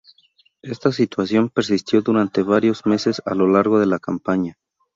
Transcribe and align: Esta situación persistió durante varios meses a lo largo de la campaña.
Esta 0.63 0.91
situación 0.91 1.49
persistió 1.51 2.01
durante 2.01 2.41
varios 2.41 2.87
meses 2.87 3.21
a 3.23 3.35
lo 3.35 3.47
largo 3.47 3.79
de 3.79 3.85
la 3.85 3.99
campaña. 3.99 4.57